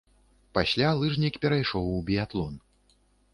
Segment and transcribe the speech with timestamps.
[0.57, 2.57] Пасля лыжнік перайшоў у біятлон.